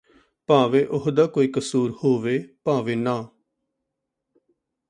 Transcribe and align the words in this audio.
ਭਾਵੇਂ 0.49 0.85
ਉਹਦਾ 0.87 1.25
ਕੋਈ 1.27 1.47
ਕਸੂਰ 1.47 1.97
ਹੋਵੇ 2.03 2.39
ਭਾਵੇਂ 2.63 2.97
ਨਾ 2.97 3.15